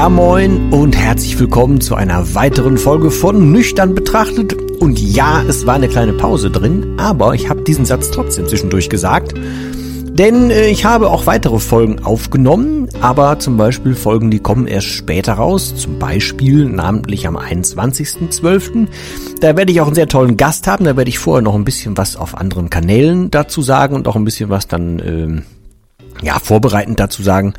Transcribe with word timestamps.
Ja 0.00 0.08
moin 0.08 0.72
und 0.72 0.96
herzlich 0.96 1.38
willkommen 1.38 1.82
zu 1.82 1.94
einer 1.94 2.34
weiteren 2.34 2.78
Folge 2.78 3.10
von 3.10 3.52
Nüchtern 3.52 3.94
betrachtet. 3.94 4.54
Und 4.80 4.98
ja, 4.98 5.42
es 5.42 5.66
war 5.66 5.74
eine 5.74 5.88
kleine 5.88 6.14
Pause 6.14 6.50
drin, 6.50 6.96
aber 6.98 7.34
ich 7.34 7.50
habe 7.50 7.60
diesen 7.64 7.84
Satz 7.84 8.10
trotzdem 8.10 8.48
zwischendurch 8.48 8.88
gesagt. 8.88 9.34
Denn 9.36 10.50
äh, 10.50 10.68
ich 10.68 10.86
habe 10.86 11.10
auch 11.10 11.26
weitere 11.26 11.58
Folgen 11.58 12.02
aufgenommen, 12.02 12.88
aber 13.02 13.40
zum 13.40 13.58
Beispiel 13.58 13.94
Folgen, 13.94 14.30
die 14.30 14.38
kommen 14.38 14.66
erst 14.66 14.86
später 14.86 15.34
raus, 15.34 15.74
zum 15.76 15.98
Beispiel 15.98 16.64
namentlich 16.64 17.26
am 17.28 17.36
21.12. 17.36 18.86
Da 19.42 19.54
werde 19.54 19.70
ich 19.70 19.82
auch 19.82 19.86
einen 19.86 19.96
sehr 19.96 20.08
tollen 20.08 20.38
Gast 20.38 20.66
haben, 20.66 20.86
da 20.86 20.96
werde 20.96 21.10
ich 21.10 21.18
vorher 21.18 21.42
noch 21.42 21.54
ein 21.54 21.66
bisschen 21.66 21.98
was 21.98 22.16
auf 22.16 22.38
anderen 22.38 22.70
Kanälen 22.70 23.30
dazu 23.30 23.60
sagen 23.60 23.96
und 23.96 24.08
auch 24.08 24.16
ein 24.16 24.24
bisschen 24.24 24.48
was 24.48 24.66
dann 24.66 24.98
ähm, 25.04 25.42
ja 26.22 26.38
vorbereitend 26.38 26.98
dazu 26.98 27.22
sagen. 27.22 27.52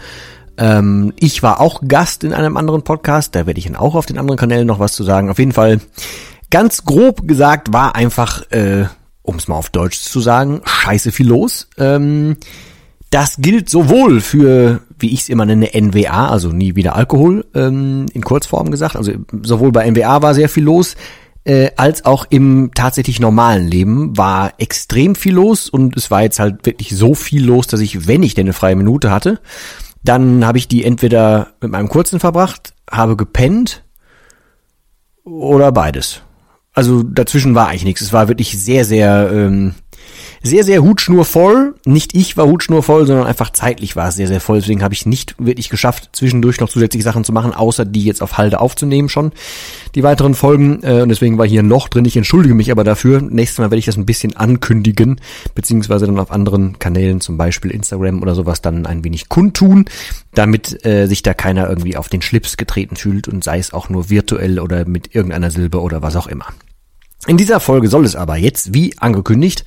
Ähm, 0.61 1.11
ich 1.19 1.41
war 1.41 1.59
auch 1.59 1.81
Gast 1.87 2.23
in 2.23 2.33
einem 2.33 2.55
anderen 2.55 2.83
Podcast, 2.83 3.33
da 3.33 3.47
werde 3.47 3.57
ich 3.57 3.65
dann 3.65 3.75
auch 3.75 3.95
auf 3.95 4.05
den 4.05 4.19
anderen 4.19 4.37
Kanälen 4.37 4.67
noch 4.67 4.77
was 4.77 4.93
zu 4.93 5.03
sagen. 5.03 5.31
Auf 5.31 5.39
jeden 5.39 5.53
Fall, 5.53 5.81
ganz 6.51 6.85
grob 6.85 7.27
gesagt, 7.27 7.73
war 7.73 7.95
einfach, 7.95 8.43
äh, 8.51 8.85
um 9.23 9.37
es 9.37 9.47
mal 9.47 9.55
auf 9.55 9.71
Deutsch 9.71 9.99
zu 9.99 10.19
sagen, 10.19 10.61
scheiße 10.63 11.11
viel 11.11 11.27
los. 11.27 11.67
Ähm, 11.79 12.37
das 13.09 13.37
gilt 13.39 13.71
sowohl 13.71 14.21
für, 14.21 14.81
wie 14.99 15.11
ich 15.11 15.21
es 15.21 15.29
immer 15.29 15.47
nenne, 15.47 15.71
NWA, 15.73 16.29
also 16.29 16.49
nie 16.49 16.75
wieder 16.75 16.95
Alkohol, 16.95 17.43
ähm, 17.55 18.05
in 18.13 18.21
Kurzform 18.21 18.69
gesagt. 18.69 18.95
Also 18.95 19.13
sowohl 19.41 19.71
bei 19.71 19.89
NWA 19.89 20.21
war 20.21 20.35
sehr 20.35 20.47
viel 20.47 20.63
los, 20.63 20.95
äh, 21.43 21.71
als 21.75 22.05
auch 22.05 22.27
im 22.29 22.69
tatsächlich 22.75 23.19
normalen 23.19 23.67
Leben 23.67 24.15
war 24.15 24.53
extrem 24.59 25.15
viel 25.15 25.33
los 25.33 25.69
und 25.69 25.97
es 25.97 26.11
war 26.11 26.21
jetzt 26.21 26.39
halt 26.39 26.67
wirklich 26.67 26.95
so 26.95 27.15
viel 27.15 27.43
los, 27.43 27.65
dass 27.65 27.79
ich, 27.79 28.07
wenn 28.07 28.21
ich 28.21 28.35
denn 28.35 28.45
eine 28.45 28.53
freie 28.53 28.75
Minute 28.75 29.09
hatte, 29.09 29.39
dann 30.03 30.45
habe 30.45 30.57
ich 30.57 30.67
die 30.67 30.83
entweder 30.83 31.53
mit 31.61 31.71
meinem 31.71 31.89
Kurzen 31.89 32.19
verbracht, 32.19 32.73
habe 32.89 33.15
gepennt 33.15 33.83
oder 35.23 35.71
beides. 35.71 36.21
Also 36.73 37.03
dazwischen 37.03 37.55
war 37.55 37.67
eigentlich 37.67 37.85
nichts. 37.85 38.01
Es 38.01 38.13
war 38.13 38.27
wirklich 38.27 38.57
sehr, 38.57 38.85
sehr 38.85 39.29
ähm, 39.31 39.75
sehr, 40.43 40.63
sehr 40.63 40.81
hutschnurvoll. 40.81 41.75
Nicht 41.85 42.15
ich 42.15 42.35
war 42.37 42.47
hutschnurvoll, 42.47 43.05
sondern 43.05 43.27
einfach 43.27 43.51
zeitlich 43.51 43.95
war 43.95 44.09
es 44.09 44.15
sehr, 44.15 44.27
sehr 44.27 44.41
voll. 44.41 44.59
Deswegen 44.59 44.83
habe 44.83 44.93
ich 44.93 45.05
nicht 45.05 45.35
wirklich 45.37 45.69
geschafft, 45.69 46.09
zwischendurch 46.13 46.59
noch 46.59 46.69
zusätzliche 46.69 47.03
Sachen 47.03 47.23
zu 47.23 47.31
machen, 47.31 47.53
außer 47.53 47.85
die 47.85 48.03
jetzt 48.03 48.23
auf 48.23 48.37
Halde 48.37 48.59
aufzunehmen 48.59 49.09
schon. 49.09 49.31
Die 49.93 50.03
weiteren 50.03 50.33
Folgen. 50.33 50.81
Äh, 50.83 51.01
und 51.03 51.09
deswegen 51.09 51.37
war 51.37 51.47
hier 51.47 51.61
ein 51.61 51.69
Loch 51.69 51.89
drin. 51.89 52.05
Ich 52.05 52.17
entschuldige 52.17 52.55
mich 52.55 52.71
aber 52.71 52.83
dafür. 52.83 53.21
Nächstes 53.21 53.59
Mal 53.59 53.65
werde 53.65 53.79
ich 53.79 53.85
das 53.85 53.97
ein 53.97 54.05
bisschen 54.05 54.35
ankündigen, 54.35 55.21
beziehungsweise 55.53 56.07
dann 56.07 56.19
auf 56.19 56.31
anderen 56.31 56.79
Kanälen, 56.79 57.21
zum 57.21 57.37
Beispiel 57.37 57.71
Instagram 57.71 58.21
oder 58.21 58.33
sowas, 58.33 58.61
dann 58.61 58.85
ein 58.85 59.03
wenig 59.03 59.29
kundtun, 59.29 59.85
damit 60.33 60.85
äh, 60.85 61.05
sich 61.07 61.21
da 61.21 61.33
keiner 61.33 61.69
irgendwie 61.69 61.97
auf 61.97 62.09
den 62.09 62.21
Schlips 62.21 62.57
getreten 62.57 62.95
fühlt 62.95 63.27
und 63.27 63.43
sei 63.43 63.59
es 63.59 63.73
auch 63.73 63.89
nur 63.89 64.09
virtuell 64.09 64.59
oder 64.59 64.85
mit 64.85 65.13
irgendeiner 65.13 65.51
Silbe 65.51 65.81
oder 65.81 66.01
was 66.01 66.15
auch 66.15 66.27
immer. 66.27 66.47
In 67.27 67.37
dieser 67.37 67.59
Folge 67.59 67.87
soll 67.87 68.05
es 68.05 68.15
aber 68.15 68.37
jetzt, 68.37 68.73
wie 68.73 68.97
angekündigt, 68.97 69.63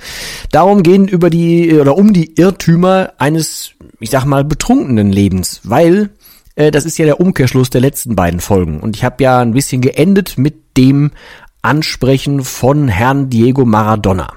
darum 0.51 0.83
gehen 0.83 1.07
über 1.07 1.31
die 1.31 1.73
oder 1.75 1.97
um 1.97 2.13
die 2.13 2.35
Irrtümer 2.35 3.13
eines, 3.19 3.71
ich 4.01 4.11
sag 4.11 4.25
mal, 4.25 4.45
betrunkenen 4.45 5.13
Lebens, 5.13 5.61
weil 5.63 6.11
äh, 6.57 6.73
das 6.73 6.85
ist 6.85 6.99
ja 6.99 7.05
der 7.05 7.21
Umkehrschluss 7.21 7.71
der 7.71 7.81
letzten 7.81 8.17
beiden 8.17 8.41
Folgen. 8.41 8.81
Und 8.81 8.97
ich 8.97 9.05
habe 9.05 9.23
ja 9.23 9.41
ein 9.41 9.53
bisschen 9.53 9.83
geendet 9.83 10.37
mit 10.37 10.77
dem 10.77 11.13
Ansprechen 11.63 12.43
von 12.43 12.89
Herrn 12.89 13.31
Diego 13.31 13.65
Maradona. 13.65 14.33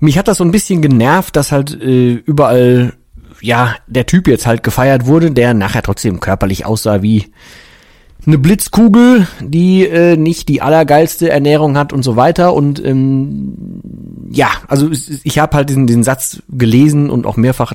Mich 0.00 0.18
hat 0.18 0.28
das 0.28 0.38
so 0.38 0.44
ein 0.44 0.50
bisschen 0.50 0.82
genervt, 0.82 1.36
dass 1.36 1.52
halt 1.52 1.80
äh, 1.80 2.12
überall 2.14 2.94
ja 3.40 3.76
der 3.86 4.06
Typ 4.06 4.28
jetzt 4.28 4.46
halt 4.46 4.62
gefeiert 4.62 5.06
wurde, 5.06 5.30
der 5.30 5.54
nachher 5.54 5.82
trotzdem 5.82 6.20
körperlich 6.20 6.66
aussah 6.66 7.02
wie 7.02 7.26
eine 8.26 8.38
Blitzkugel, 8.38 9.28
die 9.40 9.86
äh, 9.86 10.16
nicht 10.16 10.48
die 10.48 10.60
allergeilste 10.60 11.30
Ernährung 11.30 11.76
hat 11.78 11.92
und 11.92 12.02
so 12.02 12.16
weiter. 12.16 12.54
Und 12.54 12.84
ähm, 12.84 13.80
ja, 14.30 14.50
also 14.66 14.90
ich 14.90 15.38
habe 15.38 15.56
halt 15.56 15.68
diesen, 15.68 15.86
diesen 15.86 16.02
Satz 16.02 16.42
gelesen 16.48 17.08
und 17.08 17.24
auch 17.24 17.36
mehrfach 17.36 17.72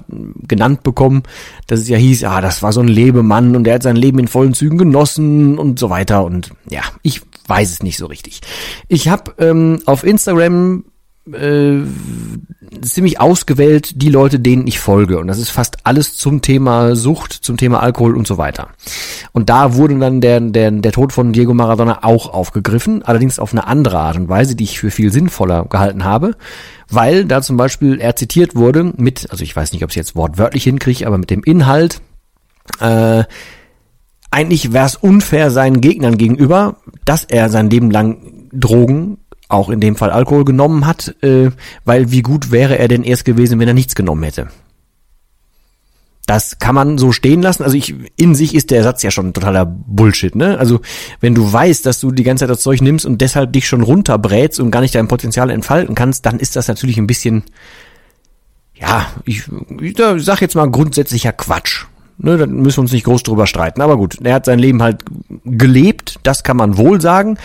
genannt 0.48 0.84
bekommen, 0.84 1.24
dass 1.68 1.80
es 1.80 1.88
ja 1.88 1.98
hieß, 1.98 2.26
ah, 2.26 2.42
das 2.42 2.62
war 2.62 2.74
so 2.74 2.82
ein 2.82 2.90
Lebemann 2.90 3.56
und 3.56 3.64
der 3.64 3.76
hat 3.76 3.84
sein 3.84 3.96
Leben 3.96 4.20
in 4.20 4.28
vollen 4.28 4.54
Zügen 4.54 4.78
genossen 4.78 5.58
und 5.58 5.80
so 5.80 5.90
weiter. 5.90 6.26
Und 6.26 6.52
ja, 6.70 6.82
ich 7.02 7.22
weiß 7.48 7.72
es 7.72 7.84
nicht 7.84 7.98
so 7.98 8.08
richtig. 8.08 8.42
Ich 8.90 9.08
habe 9.08 9.34
ähm, 9.38 9.80
auf 9.86 10.04
Instagram 10.04 10.84
äh, 11.32 11.80
ziemlich 12.82 13.20
ausgewählt 13.20 14.02
die 14.02 14.09
Leute, 14.09 14.40
denen 14.40 14.66
ich 14.66 14.80
folge. 14.80 15.20
Und 15.20 15.28
das 15.28 15.40
ist 15.40 15.50
fast 15.50 15.80
alles 15.84 16.16
zum 16.16 16.42
Thema 16.42 16.96
Sucht, 16.96 17.34
zum 17.34 17.58
Thema 17.58 17.82
Alkohol 17.82 18.16
und 18.16 18.28
so 18.28 18.38
weiter. 18.38 18.70
Und 19.34 19.50
da 19.50 19.76
wurde 19.76 20.00
dann 20.00 20.22
der, 20.22 20.40
der, 20.40 20.72
der 20.72 20.92
Tod 20.92 21.12
von 21.12 21.34
Diego 21.34 21.54
Maradona 21.54 22.04
auch 22.04 22.34
aufgegriffen, 22.34 23.04
allerdings 23.04 23.40
auf 23.40 23.52
eine 23.52 23.68
andere 23.68 24.00
Art 24.00 24.16
und 24.16 24.30
Weise, 24.30 24.56
die 24.56 24.64
ich 24.64 24.80
für 24.80 24.92
viel 24.92 25.12
sinnvoller 25.12 25.66
gehalten 25.66 26.06
habe, 26.06 26.36
weil 26.90 27.26
da 27.26 27.42
zum 27.42 27.58
Beispiel 27.58 28.00
er 28.00 28.16
zitiert 28.16 28.56
wurde 28.56 28.94
mit, 28.96 29.30
also 29.32 29.44
ich 29.44 29.56
weiß 29.56 29.74
nicht, 29.74 29.84
ob 29.84 29.90
ich 29.90 29.98
es 29.98 30.08
jetzt 30.08 30.16
wortwörtlich 30.16 30.64
hinkriege, 30.64 31.06
aber 31.08 31.18
mit 31.18 31.30
dem 31.30 31.44
Inhalt, 31.44 32.02
äh, 32.80 33.24
eigentlich 34.30 34.72
wäre 34.72 34.86
es 34.86 34.96
unfair 34.96 35.52
seinen 35.52 35.82
Gegnern 35.82 36.18
gegenüber, 36.18 36.78
dass 37.03 37.26
er 37.26 37.50
sein 37.50 37.70
Leben 37.70 37.92
lang 37.92 38.48
Drogen 38.53 39.18
auch 39.52 39.70
in 39.70 39.80
dem 39.80 39.96
Fall 39.96 40.12
Alkohol 40.12 40.46
genommen 40.46 40.86
hat, 40.86 41.16
äh, 41.22 41.52
weil 41.86 42.12
wie 42.12 42.22
gut 42.22 42.52
wäre 42.52 42.78
er 42.78 42.88
denn 42.88 43.04
erst 43.04 43.26
gewesen, 43.26 43.60
wenn 43.60 43.68
er 43.68 43.74
nichts 43.74 43.96
genommen 43.96 44.24
hätte? 44.24 44.48
Das 46.28 46.60
kann 46.60 46.76
man 46.76 46.98
so 46.98 47.12
stehen 47.12 47.42
lassen. 47.42 47.64
Also 47.64 47.76
ich, 47.76 47.94
in 48.16 48.36
sich 48.36 48.56
ist 48.56 48.72
der 48.72 48.84
Satz 48.84 49.04
ja 49.04 49.12
schon 49.12 49.34
totaler 49.34 49.66
Bullshit, 49.66 50.36
ne? 50.36 50.58
Also, 50.58 50.80
wenn 51.20 51.36
du 51.36 51.52
weißt, 51.52 51.86
dass 51.86 52.00
du 52.00 52.12
die 52.12 52.24
ganze 52.24 52.44
Zeit 52.44 52.52
das 52.52 52.62
Zeug 52.62 52.82
nimmst 52.82 53.06
und 53.06 53.20
deshalb 53.20 53.52
dich 53.52 53.68
schon 53.68 53.82
runterbrätst 53.82 54.60
und 54.60 54.72
gar 54.72 54.82
nicht 54.82 54.96
dein 54.96 55.08
Potenzial 55.08 55.50
entfalten 55.50 55.96
kannst, 55.96 56.26
dann 56.26 56.40
ist 56.40 56.56
das 56.56 56.68
natürlich 56.68 56.98
ein 56.98 57.08
bisschen, 57.08 57.44
ja, 58.76 59.08
ich, 59.26 59.44
ich 59.82 59.98
sag 60.18 60.42
jetzt 60.42 60.56
mal 60.56 60.70
grundsätzlicher 60.70 61.34
Quatsch. 61.34 61.86
Ne, 62.18 62.38
dann 62.38 62.52
müssen 62.54 62.78
wir 62.78 62.82
uns 62.84 62.92
nicht 62.92 63.06
groß 63.06 63.24
drüber 63.24 63.48
streiten. 63.48 63.82
Aber 63.82 63.98
gut, 63.98 64.20
er 64.24 64.36
hat 64.36 64.46
sein 64.46 64.60
Leben 64.60 64.84
halt 64.84 65.04
gelebt, 65.44 66.11
das 66.24 66.44
kann 66.44 66.58
man 66.58 66.78
wohl 66.78 67.02
sagen. 67.02 67.38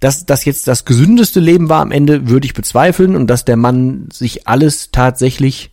Dass 0.00 0.26
das 0.26 0.44
jetzt 0.44 0.68
das 0.68 0.84
gesündeste 0.84 1.40
Leben 1.40 1.68
war 1.68 1.80
am 1.80 1.92
Ende, 1.92 2.28
würde 2.28 2.46
ich 2.46 2.54
bezweifeln. 2.54 3.16
Und 3.16 3.28
dass 3.28 3.44
der 3.44 3.56
Mann 3.56 4.08
sich 4.12 4.46
alles 4.46 4.90
tatsächlich 4.90 5.72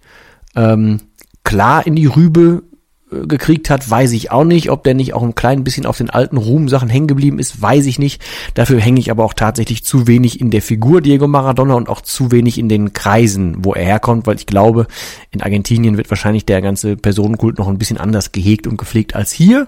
ähm, 0.56 1.02
klar 1.44 1.86
in 1.86 1.96
die 1.96 2.06
Rübe 2.06 2.64
gekriegt 3.12 3.70
hat, 3.70 3.90
weiß 3.90 4.14
ich 4.14 4.32
auch 4.32 4.46
nicht. 4.46 4.72
Ob 4.72 4.84
der 4.84 4.94
nicht 4.94 5.14
auch 5.14 5.24
ein 5.24 5.36
klein 5.36 5.64
bisschen 5.64 5.86
auf 5.86 5.98
den 5.98 6.10
alten 6.10 6.38
Ruhm-Sachen 6.38 6.90
hängen 6.90 7.08
geblieben 7.08 7.40
ist, 7.40 7.62
weiß 7.62 7.86
ich 7.86 8.00
nicht. 8.00 8.24
Dafür 8.54 8.80
hänge 8.80 9.00
ich 9.00 9.12
aber 9.12 9.26
auch 9.26 9.34
tatsächlich 9.34 9.84
zu 9.84 10.08
wenig 10.08 10.40
in 10.40 10.50
der 10.50 10.62
Figur 10.62 11.02
Diego 11.02 11.28
Maradona 11.28 11.74
und 11.74 11.90
auch 11.90 12.02
zu 12.02 12.32
wenig 12.32 12.58
in 12.58 12.70
den 12.70 12.94
Kreisen, 12.94 13.58
wo 13.60 13.74
er 13.74 13.84
herkommt, 13.84 14.28
weil 14.28 14.38
ich 14.38 14.46
glaube, 14.46 14.88
in 15.32 15.42
Argentinien 15.42 15.98
wird 15.98 16.10
wahrscheinlich 16.10 16.46
der 16.46 16.62
ganze 16.62 16.96
Personenkult 16.96 17.58
noch 17.58 17.68
ein 17.68 17.78
bisschen 17.78 17.98
anders 17.98 18.32
gehegt 18.32 18.66
und 18.66 18.78
gepflegt 18.78 19.16
als 19.16 19.32
hier. 19.32 19.68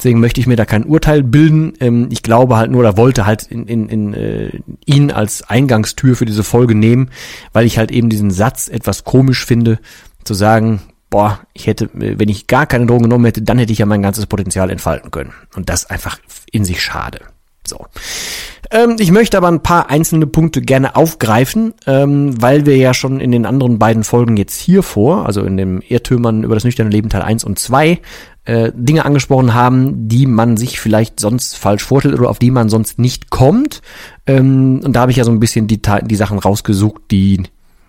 Deswegen 0.00 0.20
möchte 0.20 0.40
ich 0.40 0.46
mir 0.46 0.56
da 0.56 0.64
kein 0.64 0.84
Urteil 0.84 1.22
bilden. 1.22 1.74
Ähm, 1.78 2.08
ich 2.10 2.22
glaube 2.22 2.56
halt 2.56 2.70
nur 2.70 2.80
oder 2.80 2.96
wollte 2.96 3.26
halt 3.26 3.42
in, 3.42 3.66
in, 3.66 3.88
in 3.90 4.14
äh, 4.14 4.50
ihn 4.86 5.10
als 5.10 5.42
Eingangstür 5.42 6.16
für 6.16 6.24
diese 6.24 6.42
Folge 6.42 6.74
nehmen, 6.74 7.10
weil 7.52 7.66
ich 7.66 7.76
halt 7.76 7.90
eben 7.90 8.08
diesen 8.08 8.30
Satz 8.30 8.68
etwas 8.68 9.04
komisch 9.04 9.44
finde, 9.44 9.78
zu 10.24 10.32
sagen, 10.32 10.80
boah, 11.10 11.40
ich 11.52 11.66
hätte, 11.66 11.90
wenn 11.92 12.28
ich 12.28 12.46
gar 12.46 12.66
keine 12.66 12.86
Drogen 12.86 13.04
genommen 13.04 13.24
hätte, 13.24 13.42
dann 13.42 13.58
hätte 13.58 13.72
ich 13.72 13.80
ja 13.80 13.86
mein 13.86 14.02
ganzes 14.02 14.26
Potenzial 14.26 14.70
entfalten 14.70 15.10
können. 15.10 15.32
Und 15.54 15.68
das 15.68 15.90
einfach 15.90 16.18
in 16.52 16.64
sich 16.64 16.82
schade. 16.82 17.20
So. 17.66 17.86
Ähm, 18.70 18.96
ich 18.98 19.10
möchte 19.10 19.36
aber 19.36 19.48
ein 19.48 19.62
paar 19.62 19.90
einzelne 19.90 20.26
Punkte 20.26 20.62
gerne 20.62 20.96
aufgreifen, 20.96 21.74
ähm, 21.86 22.40
weil 22.40 22.66
wir 22.66 22.76
ja 22.76 22.94
schon 22.94 23.20
in 23.20 23.32
den 23.32 23.44
anderen 23.44 23.78
beiden 23.78 24.04
Folgen 24.04 24.36
jetzt 24.36 24.60
hier 24.60 24.82
vor, 24.82 25.26
also 25.26 25.42
in 25.42 25.56
dem 25.56 25.82
Irrtümern 25.86 26.44
über 26.44 26.54
das 26.54 26.64
nüchterne 26.64 26.90
Leben 26.90 27.08
Teil 27.08 27.22
1 27.22 27.44
und 27.44 27.58
2, 27.58 28.00
äh, 28.44 28.72
Dinge 28.74 29.04
angesprochen 29.04 29.54
haben, 29.54 30.08
die 30.08 30.26
man 30.26 30.56
sich 30.56 30.80
vielleicht 30.80 31.20
sonst 31.20 31.56
falsch 31.56 31.84
vorstellt 31.84 32.18
oder 32.18 32.30
auf 32.30 32.38
die 32.38 32.50
man 32.50 32.68
sonst 32.68 32.98
nicht 32.98 33.30
kommt. 33.30 33.82
Ähm, 34.26 34.80
und 34.84 34.94
da 34.94 35.00
habe 35.00 35.10
ich 35.10 35.18
ja 35.18 35.24
so 35.24 35.32
ein 35.32 35.40
bisschen 35.40 35.66
die, 35.66 35.80
die 36.02 36.16
Sachen 36.16 36.38
rausgesucht, 36.38 37.02
die 37.10 37.42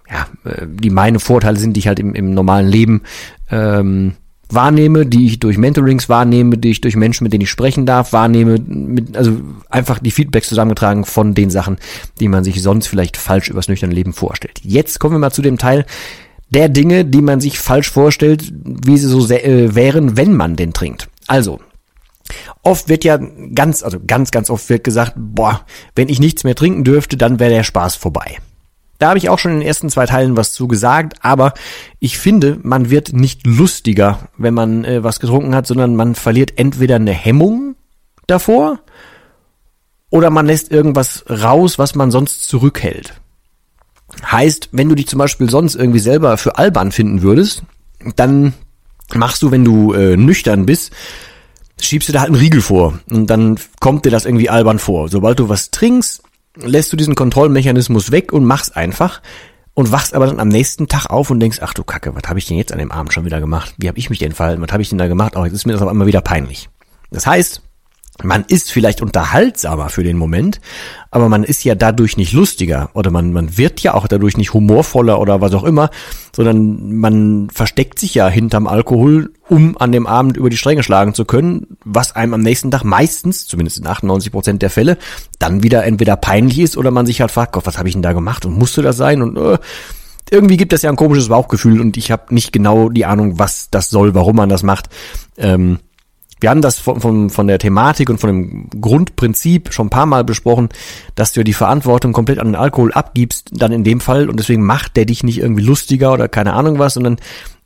ja, 0.09 0.27
äh, 0.49 0.65
die 0.67 0.89
meine 0.89 1.19
Vorteile 1.19 1.57
sind, 1.57 1.73
die 1.73 1.79
ich 1.79 1.87
halt 1.87 1.99
im, 1.99 2.13
im 2.13 2.33
normalen 2.33 2.67
Leben 2.67 3.01
ähm, 3.49 4.13
wahrnehme, 4.49 5.05
die 5.05 5.27
ich 5.27 5.39
durch 5.39 5.57
Mentorings 5.57 6.09
wahrnehme, 6.09 6.57
die 6.57 6.71
ich 6.71 6.81
durch 6.81 6.95
Menschen, 6.95 7.23
mit 7.23 7.33
denen 7.33 7.43
ich 7.43 7.49
sprechen 7.49 7.85
darf, 7.85 8.13
wahrnehme, 8.13 8.57
mit, 8.59 9.15
also 9.15 9.39
einfach 9.69 9.99
die 9.99 10.11
Feedbacks 10.11 10.49
zusammengetragen 10.49 11.05
von 11.05 11.33
den 11.33 11.49
Sachen, 11.49 11.77
die 12.19 12.27
man 12.27 12.43
sich 12.43 12.61
sonst 12.61 12.87
vielleicht 12.87 13.17
falsch 13.17 13.49
übers 13.49 13.67
nüchterne 13.67 13.93
Leben 13.93 14.13
vorstellt. 14.13 14.59
Jetzt 14.63 14.99
kommen 14.99 15.15
wir 15.15 15.19
mal 15.19 15.31
zu 15.31 15.41
dem 15.41 15.57
Teil 15.57 15.85
der 16.49 16.67
Dinge, 16.67 17.05
die 17.05 17.21
man 17.21 17.39
sich 17.39 17.59
falsch 17.59 17.89
vorstellt, 17.89 18.51
wie 18.53 18.97
sie 18.97 19.07
so 19.07 19.25
äh, 19.29 19.73
wären, 19.73 20.17
wenn 20.17 20.35
man 20.35 20.55
den 20.55 20.73
trinkt. 20.73 21.09
Also, 21.27 21.59
Oft 22.63 22.89
wird 22.89 23.03
ja 23.03 23.17
ganz, 23.55 23.83
also 23.83 23.99
ganz, 24.05 24.31
ganz 24.31 24.49
oft 24.49 24.69
wird 24.69 24.83
gesagt, 24.83 25.13
boah, 25.15 25.65
wenn 25.95 26.09
ich 26.09 26.19
nichts 26.19 26.43
mehr 26.43 26.55
trinken 26.55 26.83
dürfte, 26.83 27.17
dann 27.17 27.39
wäre 27.39 27.51
der 27.51 27.63
Spaß 27.63 27.95
vorbei. 27.95 28.37
Da 29.01 29.09
habe 29.09 29.17
ich 29.17 29.29
auch 29.29 29.39
schon 29.39 29.53
in 29.53 29.59
den 29.61 29.67
ersten 29.67 29.89
zwei 29.89 30.05
Teilen 30.05 30.37
was 30.37 30.53
zu 30.53 30.67
gesagt, 30.67 31.15
aber 31.21 31.55
ich 31.99 32.19
finde, 32.19 32.59
man 32.61 32.91
wird 32.91 33.13
nicht 33.13 33.47
lustiger, 33.47 34.29
wenn 34.37 34.53
man 34.53 34.85
äh, 34.85 35.03
was 35.03 35.19
getrunken 35.19 35.55
hat, 35.55 35.65
sondern 35.65 35.95
man 35.95 36.13
verliert 36.13 36.59
entweder 36.59 36.97
eine 36.97 37.11
Hemmung 37.11 37.75
davor 38.27 38.77
oder 40.11 40.29
man 40.29 40.45
lässt 40.45 40.71
irgendwas 40.71 41.25
raus, 41.27 41.79
was 41.79 41.95
man 41.95 42.11
sonst 42.11 42.47
zurückhält. 42.47 43.19
Heißt, 44.23 44.69
wenn 44.71 44.87
du 44.87 44.93
dich 44.93 45.07
zum 45.07 45.17
Beispiel 45.17 45.49
sonst 45.49 45.73
irgendwie 45.73 45.97
selber 45.97 46.37
für 46.37 46.59
albern 46.59 46.91
finden 46.91 47.23
würdest, 47.23 47.63
dann 48.17 48.53
machst 49.15 49.41
du, 49.41 49.49
wenn 49.49 49.65
du 49.65 49.93
äh, 49.93 50.15
nüchtern 50.15 50.67
bist, 50.67 50.91
schiebst 51.79 52.07
du 52.07 52.13
da 52.13 52.19
halt 52.19 52.29
einen 52.29 52.39
Riegel 52.39 52.61
vor 52.61 52.99
und 53.09 53.31
dann 53.31 53.57
kommt 53.79 54.05
dir 54.05 54.11
das 54.11 54.25
irgendwie 54.25 54.51
albern 54.51 54.77
vor. 54.77 55.09
Sobald 55.09 55.39
du 55.39 55.49
was 55.49 55.71
trinkst, 55.71 56.21
lässt 56.55 56.91
du 56.91 56.97
diesen 56.97 57.15
Kontrollmechanismus 57.15 58.11
weg 58.11 58.33
und 58.33 58.45
machst 58.45 58.75
einfach 58.75 59.21
und 59.73 59.91
wachst 59.91 60.13
aber 60.13 60.27
dann 60.27 60.39
am 60.39 60.49
nächsten 60.49 60.87
Tag 60.87 61.07
auf 61.07 61.29
und 61.29 61.39
denkst, 61.39 61.59
ach 61.61 61.73
du 61.73 61.83
Kacke, 61.83 62.13
was 62.15 62.23
habe 62.27 62.39
ich 62.39 62.45
denn 62.45 62.57
jetzt 62.57 62.73
an 62.73 62.79
dem 62.79 62.91
Abend 62.91 63.13
schon 63.13 63.25
wieder 63.25 63.39
gemacht? 63.39 63.73
Wie 63.77 63.87
habe 63.87 63.97
ich 63.97 64.09
mich 64.09 64.19
denn 64.19 64.33
verhalten? 64.33 64.61
Was 64.61 64.71
habe 64.71 64.81
ich 64.81 64.89
denn 64.89 64.97
da 64.97 65.07
gemacht? 65.07 65.35
Auch 65.35 65.41
oh, 65.41 65.45
jetzt 65.45 65.53
ist 65.53 65.65
mir 65.65 65.73
das 65.73 65.81
aber 65.81 65.91
immer 65.91 66.07
wieder 66.07 66.21
peinlich. 66.21 66.69
Das 67.09 67.25
heißt, 67.25 67.61
man 68.23 68.45
ist 68.47 68.71
vielleicht 68.71 69.01
unterhaltsamer 69.01 69.89
für 69.89 70.03
den 70.03 70.17
Moment, 70.17 70.61
aber 71.09 71.29
man 71.29 71.43
ist 71.43 71.63
ja 71.63 71.75
dadurch 71.75 72.17
nicht 72.17 72.33
lustiger 72.33 72.89
oder 72.93 73.09
man, 73.09 73.33
man 73.33 73.57
wird 73.57 73.79
ja 73.81 73.93
auch 73.93 74.07
dadurch 74.07 74.37
nicht 74.37 74.53
humorvoller 74.53 75.19
oder 75.19 75.41
was 75.41 75.53
auch 75.53 75.63
immer, 75.63 75.89
sondern 76.35 76.93
man 76.95 77.49
versteckt 77.49 77.97
sich 77.99 78.13
ja 78.13 78.27
hinterm 78.27 78.67
Alkohol, 78.67 79.33
um 79.51 79.77
an 79.77 79.91
dem 79.91 80.07
Abend 80.07 80.37
über 80.37 80.49
die 80.49 80.55
Stränge 80.55 80.81
schlagen 80.81 81.13
zu 81.13 81.25
können, 81.25 81.75
was 81.83 82.15
einem 82.15 82.33
am 82.33 82.39
nächsten 82.39 82.71
Tag 82.71 82.85
meistens, 82.85 83.47
zumindest 83.47 83.79
in 83.79 83.85
98 83.85 84.31
Prozent 84.31 84.61
der 84.61 84.69
Fälle, 84.69 84.97
dann 85.39 85.61
wieder 85.61 85.83
entweder 85.83 86.15
peinlich 86.15 86.57
ist 86.59 86.77
oder 86.77 86.89
man 86.89 87.05
sich 87.05 87.19
halt 87.19 87.31
fragt, 87.31 87.51
Gott, 87.51 87.65
was 87.65 87.77
habe 87.77 87.89
ich 87.89 87.93
denn 87.93 88.01
da 88.01 88.13
gemacht 88.13 88.45
und 88.45 88.57
musste 88.57 88.81
das 88.81 88.95
sein 88.95 89.21
und 89.21 89.37
äh, 89.37 89.57
irgendwie 90.29 90.55
gibt 90.55 90.71
es 90.71 90.83
ja 90.83 90.89
ein 90.89 90.95
komisches 90.95 91.27
Bauchgefühl 91.27 91.81
und 91.81 91.97
ich 91.97 92.11
habe 92.11 92.33
nicht 92.33 92.53
genau 92.53 92.87
die 92.87 93.03
Ahnung, 93.03 93.39
was 93.39 93.69
das 93.69 93.89
soll, 93.89 94.15
warum 94.15 94.37
man 94.37 94.47
das 94.47 94.63
macht. 94.63 94.87
Ähm, 95.37 95.79
wir 96.39 96.49
haben 96.49 96.61
das 96.61 96.79
von, 96.79 97.01
von, 97.01 97.29
von 97.29 97.47
der 97.47 97.59
Thematik 97.59 98.09
und 98.09 98.19
von 98.19 98.29
dem 98.29 98.69
Grundprinzip 98.79 99.73
schon 99.73 99.87
ein 99.87 99.91
paar 99.91 100.05
Mal 100.05 100.23
besprochen, 100.23 100.69
dass 101.15 101.33
du 101.33 101.43
die 101.43 101.51
Verantwortung 101.51 102.13
komplett 102.13 102.39
an 102.39 102.47
den 102.47 102.55
Alkohol 102.55 102.93
abgibst, 102.93 103.49
dann 103.51 103.73
in 103.73 103.83
dem 103.83 103.99
Fall, 103.99 104.29
und 104.29 104.39
deswegen 104.39 104.65
macht 104.65 104.95
der 104.95 105.03
dich 105.03 105.25
nicht 105.25 105.39
irgendwie 105.39 105.63
lustiger 105.63 106.13
oder 106.13 106.29
keine 106.29 106.53
Ahnung 106.53 106.79
was, 106.79 106.93
sondern 106.93 107.17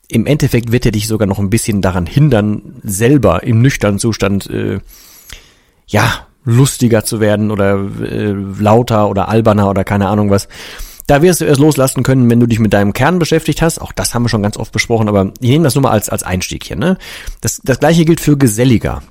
im 0.07 0.25
Endeffekt 0.25 0.72
wird 0.72 0.86
er 0.86 0.92
dich 0.92 1.07
sogar 1.07 1.28
noch 1.28 1.40
ein 1.40 1.50
bisschen 1.50 1.81
daran 1.81 2.06
hindern, 2.06 2.75
selber 2.84 3.44
im 3.44 3.62
nüchternen 3.62 4.00
Zustand, 4.00 4.50
äh, 4.50 4.80
ja, 5.88 6.28
lustiger 6.44 7.04
zu 7.04 7.19
werden 7.19 7.52
oder 7.52 7.80
äh, 8.02 8.31
lauter 8.31 9.10
oder 9.10 9.30
alberner 9.30 9.69
oder 9.69 9.84
keine 9.84 10.07
Ahnung 10.07 10.30
was. 10.30 10.48
Da 11.07 11.22
wirst 11.22 11.42
du 11.42 11.46
erst 11.46 11.60
loslassen 11.60 12.04
können, 12.04 12.30
wenn 12.30 12.40
du 12.40 12.48
dich 12.48 12.60
mit 12.60 12.74
deinem 12.74 12.94
Kern 12.94 13.19
beschäftigt 13.19 13.62
hast. 13.62 13.80
Auch 13.80 13.92
das 13.92 14.13
haben 14.13 14.24
wir 14.24 14.30
schon 14.30 14.42
ganz 14.42 14.57
oft 14.57 14.72
besprochen, 14.72 15.07
aber 15.07 15.31
ich 15.40 15.50
nehme 15.50 15.63
das 15.63 15.75
nur 15.75 15.84
mal 15.84 15.92
als, 15.92 16.10
als 16.10 16.24
Einstieg 16.24 16.63
hier. 16.63 16.75
Ne? 16.75 16.98
Das, 17.42 17.62
das 17.63 17.80
gleiche 17.80 18.06
gilt 18.06 18.22
für 18.22 18.38
geselliger. 18.38 19.04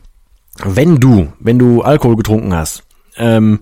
Wenn 0.64 0.98
du, 0.98 1.32
wenn 1.38 1.58
du 1.58 1.82
Alkohol 1.82 2.16
getrunken 2.16 2.54
hast, 2.54 2.82
ähm, 3.16 3.60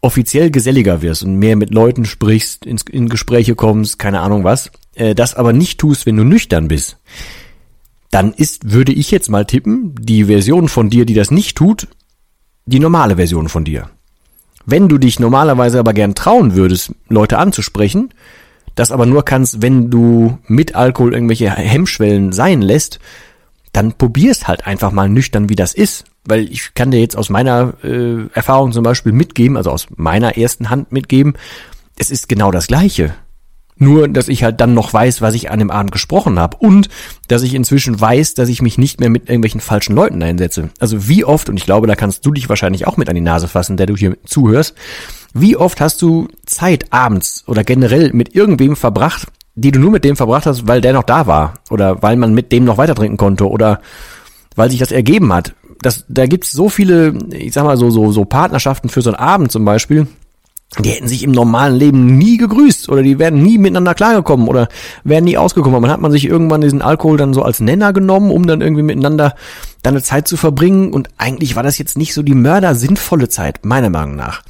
offiziell 0.00 0.50
geselliger 0.50 1.02
wirst 1.02 1.22
und 1.22 1.36
mehr 1.36 1.56
mit 1.56 1.72
Leuten 1.72 2.04
sprichst, 2.04 2.66
ins, 2.66 2.82
in 2.82 3.08
Gespräche 3.08 3.54
kommst, 3.54 3.98
keine 3.98 4.20
Ahnung 4.20 4.44
was, 4.44 4.70
äh, 4.98 5.14
das 5.14 5.34
aber 5.34 5.52
nicht 5.52 5.78
tust, 5.78 6.06
wenn 6.06 6.16
du 6.16 6.24
nüchtern 6.24 6.68
bist, 6.68 6.98
dann 8.10 8.32
ist, 8.32 8.72
würde 8.72 8.92
ich 8.92 9.10
jetzt 9.10 9.28
mal 9.28 9.44
tippen, 9.44 9.94
die 10.00 10.24
Version 10.24 10.68
von 10.68 10.90
dir, 10.90 11.04
die 11.04 11.14
das 11.14 11.30
nicht 11.30 11.56
tut, 11.56 11.88
die 12.66 12.80
normale 12.80 13.16
Version 13.16 13.48
von 13.48 13.64
dir. 13.64 13.90
Wenn 14.66 14.88
du 14.88 14.98
dich 14.98 15.18
normalerweise 15.18 15.78
aber 15.78 15.94
gern 15.94 16.14
trauen 16.14 16.54
würdest, 16.54 16.92
Leute 17.08 17.38
anzusprechen, 17.38 18.10
das 18.74 18.92
aber 18.92 19.06
nur 19.06 19.24
kannst, 19.24 19.62
wenn 19.62 19.90
du 19.90 20.38
mit 20.46 20.74
Alkohol 20.74 21.14
irgendwelche 21.14 21.50
Hemmschwellen 21.50 22.32
sein 22.32 22.62
lässt, 22.62 23.00
dann 23.72 23.92
probierst 23.92 24.48
halt 24.48 24.66
einfach 24.66 24.92
mal 24.92 25.08
nüchtern, 25.08 25.48
wie 25.48 25.56
das 25.56 25.74
ist. 25.74 26.04
Weil 26.24 26.50
ich 26.52 26.74
kann 26.74 26.90
dir 26.90 27.00
jetzt 27.00 27.16
aus 27.16 27.30
meiner 27.30 27.74
äh, 27.82 28.26
Erfahrung 28.34 28.72
zum 28.72 28.82
Beispiel 28.84 29.12
mitgeben, 29.12 29.56
also 29.56 29.70
aus 29.70 29.86
meiner 29.96 30.36
ersten 30.36 30.70
Hand 30.70 30.92
mitgeben, 30.92 31.34
es 31.96 32.10
ist 32.10 32.28
genau 32.28 32.50
das 32.50 32.66
Gleiche. 32.66 33.14
Nur, 33.78 34.08
dass 34.08 34.28
ich 34.28 34.42
halt 34.42 34.60
dann 34.60 34.74
noch 34.74 34.92
weiß, 34.92 35.22
was 35.22 35.34
ich 35.34 35.50
an 35.50 35.60
dem 35.60 35.70
Abend 35.70 35.92
gesprochen 35.92 36.38
habe 36.38 36.56
und 36.58 36.88
dass 37.28 37.42
ich 37.42 37.54
inzwischen 37.54 38.00
weiß, 38.00 38.34
dass 38.34 38.48
ich 38.48 38.60
mich 38.60 38.76
nicht 38.76 38.98
mehr 38.98 39.08
mit 39.08 39.28
irgendwelchen 39.28 39.60
falschen 39.60 39.94
Leuten 39.94 40.22
einsetze. 40.22 40.70
Also 40.80 41.08
wie 41.08 41.24
oft, 41.24 41.48
und 41.48 41.56
ich 41.56 41.64
glaube, 41.64 41.86
da 41.86 41.94
kannst 41.94 42.26
du 42.26 42.32
dich 42.32 42.48
wahrscheinlich 42.48 42.86
auch 42.86 42.96
mit 42.96 43.08
an 43.08 43.14
die 43.14 43.20
Nase 43.20 43.46
fassen, 43.46 43.76
der 43.76 43.86
du 43.86 43.96
hier 43.96 44.16
zuhörst, 44.24 44.74
wie 45.32 45.56
oft 45.56 45.80
hast 45.80 46.02
du 46.02 46.28
Zeit 46.44 46.92
abends 46.92 47.44
oder 47.46 47.62
generell 47.62 48.12
mit 48.12 48.34
irgendwem 48.34 48.74
verbracht, 48.74 49.28
die 49.54 49.70
du 49.70 49.78
nur 49.78 49.90
mit 49.90 50.04
dem 50.04 50.16
verbracht 50.16 50.46
hast, 50.46 50.66
weil 50.66 50.80
der 50.80 50.92
noch 50.92 51.02
da 51.02 51.26
war 51.26 51.54
oder 51.70 52.02
weil 52.02 52.16
man 52.16 52.34
mit 52.34 52.52
dem 52.52 52.64
noch 52.64 52.78
weiter 52.78 52.94
trinken 52.94 53.16
konnte 53.16 53.48
oder 53.48 53.80
weil 54.56 54.70
sich 54.70 54.80
das 54.80 54.92
ergeben 54.92 55.32
hat. 55.32 55.54
Das, 55.82 56.04
da 56.08 56.26
gibt's 56.26 56.50
so 56.50 56.68
viele, 56.68 57.14
ich 57.32 57.52
sag 57.52 57.64
mal 57.64 57.76
so, 57.76 57.90
so, 57.90 58.10
so 58.10 58.24
Partnerschaften 58.24 58.88
für 58.88 59.02
so 59.02 59.10
einen 59.10 59.18
Abend 59.18 59.52
zum 59.52 59.64
Beispiel, 59.64 60.08
die 60.78 60.90
hätten 60.90 61.08
sich 61.08 61.22
im 61.22 61.32
normalen 61.32 61.76
Leben 61.76 62.18
nie 62.18 62.36
gegrüßt 62.36 62.90
oder 62.90 63.02
die 63.02 63.18
wären 63.18 63.42
nie 63.42 63.56
miteinander 63.56 63.94
klargekommen 63.94 64.48
oder 64.48 64.68
wären 65.02 65.24
nie 65.24 65.38
ausgekommen. 65.38 65.80
Man 65.80 65.90
hat 65.90 66.00
man 66.00 66.12
sich 66.12 66.26
irgendwann 66.26 66.60
diesen 66.60 66.82
Alkohol 66.82 67.16
dann 67.16 67.32
so 67.32 67.42
als 67.42 67.60
Nenner 67.60 67.94
genommen, 67.94 68.30
um 68.30 68.46
dann 68.46 68.60
irgendwie 68.60 68.82
miteinander 68.82 69.34
dann 69.82 69.94
eine 69.94 70.02
Zeit 70.02 70.26
zu 70.26 70.36
verbringen 70.36 70.92
und 70.92 71.08
eigentlich 71.18 71.56
war 71.56 71.62
das 71.62 71.78
jetzt 71.78 71.96
nicht 71.96 72.12
so 72.12 72.22
die 72.22 72.34
mördersinnvolle 72.34 73.28
Zeit, 73.28 73.64
meiner 73.64 73.90
Meinung 73.90 74.16
nach. 74.16 74.42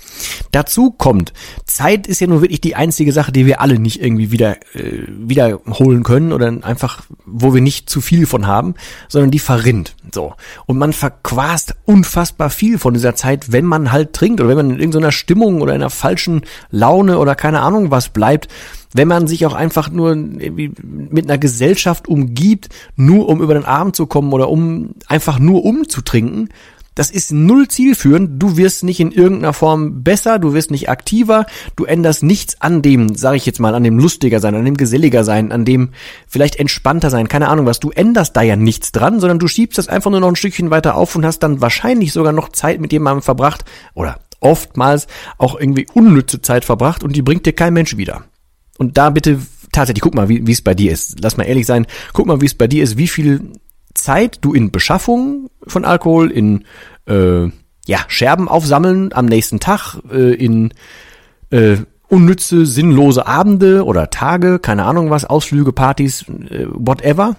Dazu 0.53 0.91
kommt, 0.91 1.33
Zeit 1.67 2.07
ist 2.07 2.21
ja 2.21 2.27
nur 2.27 2.41
wirklich 2.41 2.61
die 2.61 2.77
einzige 2.77 3.13
Sache, 3.13 3.31
die 3.31 3.47
wir 3.47 3.61
alle 3.61 3.79
nicht 3.79 4.03
irgendwie 4.03 4.31
wieder, 4.31 4.57
äh, 4.75 5.03
wiederholen 5.07 6.03
können 6.03 6.33
oder 6.33 6.53
einfach, 6.63 7.03
wo 7.27 7.53
wir 7.53 7.61
nicht 7.61 7.91
zu 7.91 8.01
viel 8.01 8.27
von 8.27 8.47
haben, 8.47 8.75
sondern 9.09 9.31
die 9.31 9.39
verrinnt. 9.39 9.95
So. 10.13 10.35
Und 10.67 10.79
man 10.79 10.93
verquast 10.93 11.75
unfassbar 11.85 12.51
viel 12.51 12.79
von 12.79 12.95
dieser 12.95 13.15
Zeit, 13.15 13.53
wenn 13.53 13.67
man 13.67 13.93
halt 13.93 14.15
trinkt 14.15 14.41
oder 14.41 14.49
wenn 14.49 14.57
man 14.57 14.71
in 14.71 14.81
irgendeiner 14.81 15.13
Stimmung 15.13 15.61
oder 15.61 15.75
in 15.75 15.83
einer 15.83 15.91
falschen 15.91 16.43
Laune 16.71 17.19
oder 17.19 17.35
keine 17.35 17.61
Ahnung 17.61 17.91
was 17.91 18.09
bleibt, 18.09 18.49
wenn 18.93 19.09
man 19.09 19.27
sich 19.27 19.47
auch 19.47 19.55
einfach 19.55 19.91
nur 19.91 20.15
mit 20.15 21.25
einer 21.25 21.39
Gesellschaft 21.39 22.09
umgibt, 22.09 22.69
nur 22.97 23.29
um 23.29 23.41
über 23.43 23.55
den 23.55 23.65
Abend 23.65 23.97
zu 23.97 24.07
kommen 24.07 24.33
oder 24.33 24.49
um 24.49 24.91
einfach 25.09 25.39
nur 25.39 25.65
umzutrinken, 25.65 26.49
das 26.99 27.13
ist 27.13 27.31
null 27.31 27.69
zielführend. 27.69 28.43
Du 28.43 28.57
wirst 28.57 28.83
nicht 28.83 28.99
in 28.99 29.13
irgendeiner 29.13 29.53
Form 29.53 30.03
besser, 30.03 30.41
du 30.41 30.53
wirst 30.53 30.73
nicht 30.73 30.89
aktiver, 30.89 31.47
du 31.77 31.85
änderst 31.85 32.25
nichts 32.25 32.61
an 32.61 32.83
dem, 32.83 33.15
sage 33.15 33.37
ich 33.37 33.47
jetzt 33.47 33.61
mal, 33.61 33.77
an 33.77 33.85
dem 33.85 34.01
lustiger 34.01 34.41
sein, 34.41 34.57
an 34.57 34.65
dem 34.65 34.77
geselliger 34.77 35.23
sein, 35.23 35.53
an 35.53 35.65
dem 35.65 35.91
vielleicht 36.27 36.57
entspannter 36.57 37.09
sein, 37.11 37.29
keine 37.29 37.51
Ahnung 37.51 37.67
was. 37.67 37.79
Du 37.79 37.91
änderst 37.91 38.37
da 38.37 38.43
ja 38.43 38.57
nichts 38.57 38.91
dran, 38.91 39.21
sondern 39.21 39.39
du 39.39 39.47
schiebst 39.47 39.79
das 39.79 39.87
einfach 39.87 40.11
nur 40.11 40.19
noch 40.19 40.27
ein 40.27 40.35
Stückchen 40.35 40.71
weiter 40.71 40.97
auf 40.97 41.15
und 41.15 41.25
hast 41.25 41.39
dann 41.39 41.61
wahrscheinlich 41.61 42.13
sogar 42.13 42.33
noch 42.33 42.49
Zeit 42.49 42.81
mit 42.81 42.93
jemandem 42.93 43.23
verbracht 43.23 43.65
oder 43.95 44.19
oftmals 44.41 45.07
auch 45.37 45.59
irgendwie 45.59 45.87
unnütze 45.95 46.43
Zeit 46.43 46.65
verbracht 46.65 47.05
und 47.05 47.15
die 47.15 47.23
bringt 47.23 47.47
dir 47.47 47.53
kein 47.53 47.75
Mensch 47.75 47.97
wieder. 47.97 48.25
Und 48.79 48.97
da 48.97 49.11
bitte 49.11 49.41
tatsächlich, 49.73 50.03
guck 50.03 50.15
mal, 50.15 50.29
wie 50.29 50.51
es 50.51 50.63
bei 50.63 50.75
dir 50.75 50.93
ist. 50.93 51.17
Lass 51.21 51.37
mal 51.37 51.45
ehrlich 51.45 51.67
sein, 51.67 51.87
guck 52.15 52.27
mal, 52.27 52.41
wie 52.41 52.47
es 52.47 52.55
bei 52.55 52.67
dir 52.67 52.83
ist, 52.83 52.97
wie 52.97 53.09
viel 53.09 53.53
Zeit 53.93 54.39
du 54.41 54.55
in 54.55 54.71
Beschaffung 54.71 55.51
von 55.67 55.85
Alkohol, 55.85 56.31
in 56.31 56.65
äh, 57.07 57.51
ja, 57.87 57.99
Scherben 58.09 58.49
aufsammeln 58.49 59.13
am 59.13 59.27
nächsten 59.27 59.61
Tag, 59.61 59.97
äh, 60.11 60.35
in 60.35 60.73
äh, 61.51 61.79
unnütze, 62.09 62.65
sinnlose 62.65 63.27
Abende 63.27 63.85
oder 63.85 64.11
Tage, 64.11 64.59
keine 64.59 64.85
Ahnung 64.85 65.11
was, 65.11 65.25
Ausflüge, 65.25 65.73
Partys, 65.73 66.23
äh, 66.23 66.67
whatever, 66.69 67.37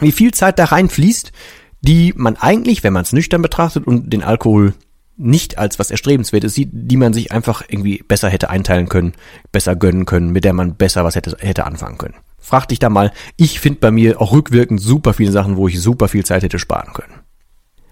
wie 0.00 0.12
viel 0.12 0.32
Zeit 0.32 0.58
da 0.58 0.66
reinfließt, 0.66 1.32
die 1.80 2.12
man 2.16 2.36
eigentlich, 2.36 2.84
wenn 2.84 2.92
man 2.92 3.02
es 3.02 3.12
nüchtern 3.12 3.42
betrachtet 3.42 3.86
und 3.86 4.12
den 4.12 4.22
Alkohol 4.22 4.74
nicht 5.16 5.58
als 5.58 5.78
was 5.78 5.90
Erstrebenswertes 5.90 6.54
sieht, 6.54 6.70
die 6.72 6.96
man 6.96 7.12
sich 7.12 7.32
einfach 7.32 7.62
irgendwie 7.68 8.02
besser 8.06 8.28
hätte 8.28 8.50
einteilen 8.50 8.88
können, 8.88 9.12
besser 9.52 9.76
gönnen 9.76 10.04
können, 10.04 10.30
mit 10.30 10.44
der 10.44 10.52
man 10.52 10.76
besser 10.76 11.04
was 11.04 11.14
hätte, 11.14 11.36
hätte 11.40 11.64
anfangen 11.64 11.98
können. 11.98 12.16
Frag 12.38 12.68
dich 12.68 12.78
da 12.78 12.90
mal, 12.90 13.12
ich 13.36 13.60
finde 13.60 13.80
bei 13.80 13.90
mir 13.90 14.20
auch 14.20 14.32
rückwirkend 14.32 14.80
super 14.80 15.14
viele 15.14 15.32
Sachen, 15.32 15.56
wo 15.56 15.68
ich 15.68 15.80
super 15.80 16.08
viel 16.08 16.24
Zeit 16.24 16.42
hätte 16.42 16.58
sparen 16.58 16.92
können. 16.92 17.14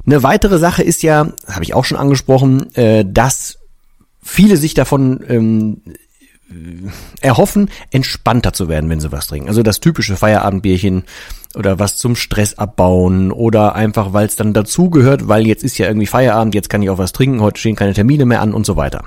Eine 0.06 0.22
weitere 0.22 0.58
Sache 0.58 0.82
ist 0.82 1.02
ja, 1.02 1.32
habe 1.48 1.64
ich 1.64 1.74
auch 1.74 1.84
schon 1.84 1.98
angesprochen, 1.98 2.74
äh, 2.74 3.04
dass 3.06 3.58
viele 4.22 4.56
sich 4.56 4.74
davon 4.74 5.24
ähm, 5.28 5.80
erhoffen, 7.20 7.70
entspannter 7.90 8.52
zu 8.52 8.68
werden, 8.68 8.90
wenn 8.90 9.00
sie 9.00 9.12
was 9.12 9.26
trinken. 9.26 9.48
Also 9.48 9.62
das 9.62 9.80
typische 9.80 10.16
Feierabendbierchen 10.16 11.04
oder 11.56 11.78
was 11.78 11.96
zum 11.96 12.16
Stress 12.16 12.54
abbauen 12.54 13.32
oder 13.32 13.74
einfach, 13.74 14.12
weil 14.12 14.26
es 14.26 14.36
dann 14.36 14.52
dazugehört, 14.52 15.28
weil 15.28 15.46
jetzt 15.46 15.64
ist 15.64 15.78
ja 15.78 15.86
irgendwie 15.86 16.06
Feierabend, 16.06 16.54
jetzt 16.54 16.68
kann 16.68 16.82
ich 16.82 16.90
auch 16.90 16.98
was 16.98 17.12
trinken, 17.12 17.40
heute 17.40 17.60
stehen 17.60 17.76
keine 17.76 17.94
Termine 17.94 18.26
mehr 18.26 18.40
an 18.40 18.54
und 18.54 18.66
so 18.66 18.76
weiter. 18.76 19.04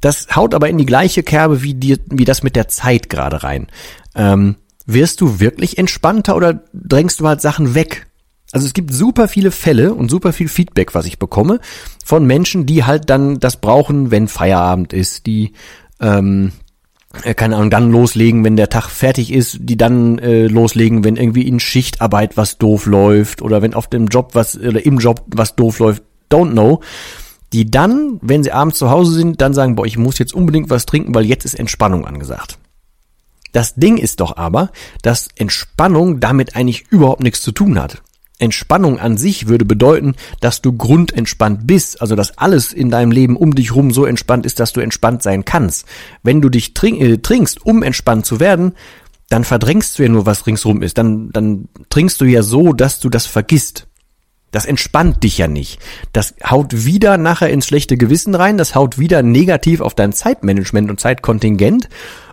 Das 0.00 0.28
haut 0.34 0.54
aber 0.54 0.68
in 0.68 0.78
die 0.78 0.86
gleiche 0.86 1.22
Kerbe 1.22 1.62
wie, 1.62 1.74
die, 1.74 1.98
wie 2.10 2.24
das 2.24 2.42
mit 2.42 2.56
der 2.56 2.68
Zeit 2.68 3.08
gerade 3.08 3.42
rein. 3.42 3.68
Ähm, 4.14 4.56
wirst 4.86 5.20
du 5.20 5.40
wirklich 5.40 5.78
entspannter 5.78 6.36
oder 6.36 6.62
drängst 6.72 7.20
du 7.20 7.28
halt 7.28 7.40
Sachen 7.40 7.74
weg? 7.74 8.06
Also 8.52 8.66
es 8.66 8.72
gibt 8.72 8.92
super 8.92 9.28
viele 9.28 9.50
Fälle 9.50 9.92
und 9.92 10.10
super 10.10 10.32
viel 10.32 10.48
Feedback, 10.48 10.94
was 10.94 11.04
ich 11.06 11.18
bekomme 11.18 11.60
von 12.04 12.26
Menschen, 12.26 12.64
die 12.64 12.84
halt 12.84 13.10
dann 13.10 13.40
das 13.40 13.58
brauchen, 13.58 14.10
wenn 14.10 14.28
Feierabend 14.28 14.94
ist, 14.94 15.26
die 15.26 15.52
ähm, 16.00 16.52
äh, 16.52 16.67
keine 17.22 17.56
Ahnung, 17.56 17.70
dann 17.70 17.90
loslegen, 17.90 18.44
wenn 18.44 18.56
der 18.56 18.68
Tag 18.68 18.88
fertig 18.88 19.32
ist, 19.32 19.58
die 19.60 19.76
dann 19.76 20.18
äh, 20.18 20.46
loslegen, 20.46 21.04
wenn 21.04 21.16
irgendwie 21.16 21.46
in 21.46 21.60
Schichtarbeit 21.60 22.36
was 22.36 22.58
doof 22.58 22.86
läuft 22.86 23.42
oder 23.42 23.62
wenn 23.62 23.74
auf 23.74 23.88
dem 23.88 24.06
Job 24.06 24.34
was 24.34 24.58
oder 24.58 24.84
im 24.84 24.98
Job 24.98 25.24
was 25.28 25.56
doof 25.56 25.78
läuft, 25.78 26.02
don't 26.30 26.52
know. 26.52 26.80
Die 27.52 27.70
dann, 27.70 28.18
wenn 28.20 28.42
sie 28.42 28.52
abends 28.52 28.78
zu 28.78 28.90
Hause 28.90 29.12
sind, 29.12 29.40
dann 29.40 29.54
sagen, 29.54 29.74
boah, 29.74 29.86
ich 29.86 29.96
muss 29.96 30.18
jetzt 30.18 30.34
unbedingt 30.34 30.68
was 30.70 30.86
trinken, 30.86 31.14
weil 31.14 31.24
jetzt 31.24 31.44
ist 31.44 31.54
Entspannung 31.54 32.06
angesagt. 32.06 32.58
Das 33.52 33.74
Ding 33.74 33.96
ist 33.96 34.20
doch 34.20 34.36
aber, 34.36 34.70
dass 35.02 35.28
Entspannung 35.34 36.20
damit 36.20 36.54
eigentlich 36.56 36.84
überhaupt 36.90 37.22
nichts 37.22 37.40
zu 37.40 37.52
tun 37.52 37.78
hat. 37.80 38.02
Entspannung 38.38 38.98
an 38.98 39.16
sich 39.16 39.48
würde 39.48 39.64
bedeuten, 39.64 40.14
dass 40.40 40.62
du 40.62 40.72
grundentspannt 40.72 41.66
bist, 41.66 42.00
also 42.00 42.14
dass 42.14 42.38
alles 42.38 42.72
in 42.72 42.90
deinem 42.90 43.10
Leben 43.10 43.36
um 43.36 43.54
dich 43.54 43.74
rum 43.74 43.90
so 43.90 44.04
entspannt 44.04 44.46
ist, 44.46 44.60
dass 44.60 44.72
du 44.72 44.80
entspannt 44.80 45.22
sein 45.22 45.44
kannst. 45.44 45.86
Wenn 46.22 46.40
du 46.40 46.48
dich 46.48 46.74
trink, 46.74 47.00
äh, 47.00 47.18
trinkst, 47.18 47.64
um 47.64 47.82
entspannt 47.82 48.26
zu 48.26 48.38
werden, 48.38 48.72
dann 49.28 49.44
verdrängst 49.44 49.98
du 49.98 50.04
ja 50.04 50.08
nur, 50.08 50.24
was 50.24 50.46
ringsrum 50.46 50.82
ist. 50.82 50.98
Dann, 50.98 51.30
dann 51.32 51.68
trinkst 51.90 52.20
du 52.20 52.24
ja 52.24 52.42
so, 52.42 52.72
dass 52.72 53.00
du 53.00 53.10
das 53.10 53.26
vergisst. 53.26 53.86
Das 54.50 54.64
entspannt 54.64 55.22
dich 55.24 55.36
ja 55.36 55.46
nicht. 55.46 55.78
Das 56.12 56.34
haut 56.48 56.86
wieder 56.86 57.18
nachher 57.18 57.50
ins 57.50 57.66
schlechte 57.66 57.98
Gewissen 57.98 58.34
rein, 58.34 58.56
das 58.56 58.74
haut 58.74 58.98
wieder 58.98 59.22
negativ 59.22 59.82
auf 59.82 59.94
dein 59.94 60.14
Zeitmanagement 60.14 60.90
und 60.90 61.00
Zeitkontingent 61.00 61.90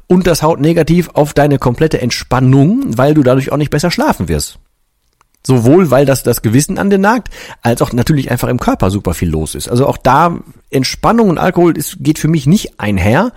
und 0.07 0.27
das 0.27 0.41
haut 0.41 0.61
negativ 0.61 1.09
auf 1.13 1.33
deine 1.33 1.59
komplette 1.59 1.99
Entspannung, 1.99 2.97
weil 2.97 3.13
du 3.13 3.23
dadurch 3.23 3.51
auch 3.51 3.57
nicht 3.57 3.71
besser 3.71 3.91
schlafen 3.91 4.29
wirst. 4.29 4.59
Sowohl, 5.45 5.91
weil 5.91 6.05
das 6.05 6.23
das 6.23 6.41
Gewissen 6.41 6.79
an 6.79 6.89
dir 6.89 6.97
nagt, 6.97 7.29
als 7.61 7.81
auch 7.81 7.93
natürlich 7.93 8.31
einfach 8.31 8.47
im 8.47 8.59
Körper 8.59 8.89
super 8.89 9.13
viel 9.13 9.29
los 9.29 9.53
ist. 9.53 9.69
Also 9.69 9.85
auch 9.85 9.97
da 9.97 10.39
Entspannung 10.71 11.29
und 11.29 11.37
Alkohol 11.37 11.77
ist, 11.77 11.97
geht 11.99 12.17
für 12.17 12.27
mich 12.27 12.47
nicht 12.47 12.79
einher. 12.79 13.31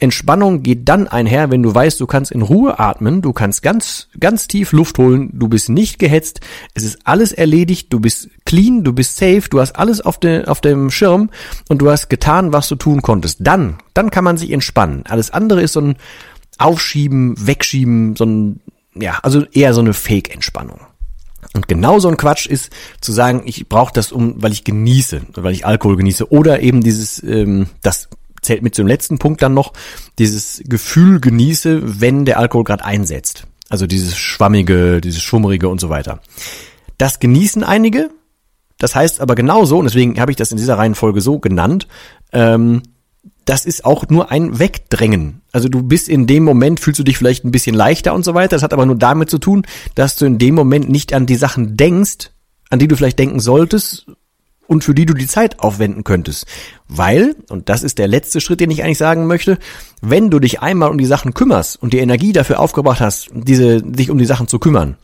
Entspannung 0.00 0.64
geht 0.64 0.88
dann 0.88 1.06
einher, 1.06 1.52
wenn 1.52 1.62
du 1.62 1.72
weißt, 1.72 2.00
du 2.00 2.08
kannst 2.08 2.32
in 2.32 2.42
Ruhe 2.42 2.80
atmen, 2.80 3.22
du 3.22 3.32
kannst 3.32 3.62
ganz, 3.62 4.08
ganz 4.18 4.48
tief 4.48 4.72
Luft 4.72 4.98
holen, 4.98 5.30
du 5.32 5.46
bist 5.46 5.68
nicht 5.68 6.00
gehetzt, 6.00 6.40
es 6.74 6.82
ist 6.82 6.98
alles 7.04 7.30
erledigt, 7.30 7.92
du 7.92 8.00
bist 8.00 8.28
clean, 8.44 8.82
du 8.82 8.92
bist 8.92 9.16
safe, 9.16 9.44
du 9.48 9.60
hast 9.60 9.76
alles 9.76 10.00
auf, 10.00 10.18
de, 10.18 10.46
auf 10.46 10.60
dem 10.60 10.90
Schirm 10.90 11.30
und 11.68 11.78
du 11.78 11.88
hast 11.88 12.08
getan, 12.10 12.52
was 12.52 12.66
du 12.66 12.74
tun 12.74 13.02
konntest. 13.02 13.38
Dann, 13.40 13.78
dann 13.94 14.10
kann 14.10 14.24
man 14.24 14.36
sich 14.36 14.50
entspannen. 14.50 15.04
Alles 15.06 15.30
andere 15.30 15.62
ist 15.62 15.74
so 15.74 15.80
ein 15.80 15.96
Aufschieben, 16.58 17.36
Wegschieben, 17.38 18.16
so 18.16 18.24
ein, 18.24 18.60
ja, 18.96 19.20
also 19.22 19.44
eher 19.52 19.72
so 19.72 19.80
eine 19.80 19.94
Fake-Entspannung. 19.94 20.80
Und 21.54 21.68
genau 21.68 21.98
so 21.98 22.08
ein 22.08 22.16
Quatsch 22.16 22.46
ist 22.46 22.70
zu 23.00 23.12
sagen, 23.12 23.42
ich 23.44 23.68
brauche 23.68 23.92
das 23.92 24.12
um, 24.12 24.42
weil 24.42 24.52
ich 24.52 24.64
genieße, 24.64 25.22
weil 25.34 25.52
ich 25.52 25.66
Alkohol 25.66 25.96
genieße. 25.96 26.30
Oder 26.32 26.60
eben 26.60 26.82
dieses, 26.82 27.22
ähm, 27.22 27.66
das 27.82 28.08
zählt 28.40 28.62
mit 28.62 28.74
zum 28.74 28.86
letzten 28.86 29.18
Punkt 29.18 29.42
dann 29.42 29.54
noch, 29.54 29.72
dieses 30.18 30.62
Gefühl 30.64 31.20
genieße, 31.20 32.00
wenn 32.00 32.24
der 32.24 32.38
Alkohol 32.38 32.64
gerade 32.64 32.84
einsetzt. 32.84 33.46
Also 33.68 33.86
dieses 33.86 34.16
schwammige, 34.16 35.00
dieses 35.00 35.22
schwummerige 35.22 35.68
und 35.68 35.80
so 35.80 35.88
weiter. 35.88 36.20
Das 36.98 37.20
genießen 37.20 37.64
einige. 37.64 38.10
Das 38.78 38.94
heißt 38.94 39.20
aber 39.20 39.34
genauso, 39.34 39.78
und 39.78 39.84
deswegen 39.84 40.20
habe 40.20 40.32
ich 40.32 40.36
das 40.36 40.50
in 40.50 40.56
dieser 40.56 40.76
Reihenfolge 40.76 41.20
so 41.20 41.38
genannt, 41.38 41.86
ähm, 42.32 42.82
das 43.44 43.64
ist 43.64 43.84
auch 43.84 44.08
nur 44.08 44.30
ein 44.30 44.58
Wegdrängen. 44.58 45.42
Also 45.52 45.68
du 45.68 45.82
bist 45.82 46.08
in 46.08 46.26
dem 46.26 46.44
Moment, 46.44 46.80
fühlst 46.80 47.00
du 47.00 47.04
dich 47.04 47.18
vielleicht 47.18 47.44
ein 47.44 47.52
bisschen 47.52 47.74
leichter 47.74 48.14
und 48.14 48.24
so 48.24 48.34
weiter. 48.34 48.56
Das 48.56 48.62
hat 48.62 48.72
aber 48.72 48.86
nur 48.86 48.96
damit 48.96 49.30
zu 49.30 49.38
tun, 49.38 49.66
dass 49.94 50.16
du 50.16 50.26
in 50.26 50.38
dem 50.38 50.54
Moment 50.54 50.88
nicht 50.88 51.12
an 51.12 51.26
die 51.26 51.36
Sachen 51.36 51.76
denkst, 51.76 52.30
an 52.70 52.78
die 52.78 52.88
du 52.88 52.96
vielleicht 52.96 53.18
denken 53.18 53.40
solltest 53.40 54.06
und 54.66 54.84
für 54.84 54.94
die 54.94 55.06
du 55.06 55.12
die 55.12 55.26
Zeit 55.26 55.60
aufwenden 55.60 56.04
könntest. 56.04 56.46
Weil, 56.88 57.36
und 57.50 57.68
das 57.68 57.82
ist 57.82 57.98
der 57.98 58.08
letzte 58.08 58.40
Schritt, 58.40 58.60
den 58.60 58.70
ich 58.70 58.82
eigentlich 58.82 58.98
sagen 58.98 59.26
möchte, 59.26 59.58
wenn 60.00 60.30
du 60.30 60.38
dich 60.38 60.60
einmal 60.60 60.90
um 60.90 60.98
die 60.98 61.04
Sachen 61.04 61.34
kümmerst 61.34 61.82
und 61.82 61.92
die 61.92 61.98
Energie 61.98 62.32
dafür 62.32 62.60
aufgebracht 62.60 63.00
hast, 63.00 63.28
diese, 63.34 63.82
dich 63.82 64.10
um 64.10 64.18
die 64.18 64.24
Sachen 64.24 64.48
zu 64.48 64.58
kümmern, 64.58 64.96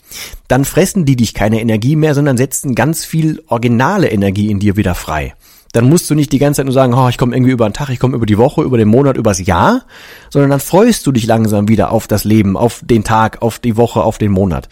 dann 0.46 0.64
fressen 0.64 1.04
die 1.04 1.16
dich 1.16 1.34
keine 1.34 1.60
Energie 1.60 1.96
mehr, 1.96 2.14
sondern 2.14 2.36
setzen 2.36 2.74
ganz 2.74 3.04
viel 3.04 3.42
originale 3.48 4.08
Energie 4.08 4.50
in 4.50 4.60
dir 4.60 4.76
wieder 4.76 4.94
frei 4.94 5.34
dann 5.72 5.88
musst 5.88 6.08
du 6.08 6.14
nicht 6.14 6.32
die 6.32 6.38
ganze 6.38 6.58
Zeit 6.58 6.66
nur 6.66 6.72
sagen, 6.72 6.94
oh, 6.94 7.08
ich 7.08 7.18
komme 7.18 7.34
irgendwie 7.34 7.52
über 7.52 7.68
den 7.68 7.74
Tag, 7.74 7.90
ich 7.90 7.98
komme 7.98 8.16
über 8.16 8.26
die 8.26 8.38
Woche, 8.38 8.62
über 8.62 8.78
den 8.78 8.88
Monat, 8.88 9.16
übers 9.16 9.44
Jahr, 9.44 9.82
sondern 10.30 10.50
dann 10.50 10.60
freust 10.60 11.06
du 11.06 11.12
dich 11.12 11.26
langsam 11.26 11.68
wieder 11.68 11.90
auf 11.92 12.06
das 12.06 12.24
Leben, 12.24 12.56
auf 12.56 12.80
den 12.84 13.04
Tag, 13.04 13.42
auf 13.42 13.58
die 13.58 13.76
Woche, 13.76 14.02
auf 14.02 14.18
den 14.18 14.32
Monat. 14.32 14.68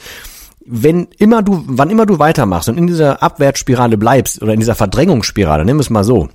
Wenn 0.65 1.09
immer 1.19 1.43
du, 1.43 1.62
wann 1.67 1.91
immer 1.91 2.07
du 2.07 2.19
weitermachst 2.19 2.69
und 2.69 2.79
in 2.79 2.87
dieser 2.87 3.23
Abwärtsspirale 3.23 3.99
bleibst 3.99 4.43
oder 4.43 4.53
in 4.53 4.61
dieser 4.61 4.75
Verdrängungsspirale, 4.75 5.65
nimm 5.65 5.79
es 5.79 5.91
mal 5.91 6.03
so, 6.03 6.29